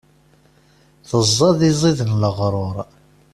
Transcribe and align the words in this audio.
Teẓẓad 1.07 1.59
iẓid 1.69 1.99
n 2.09 2.11
leɣrur. 2.21 2.75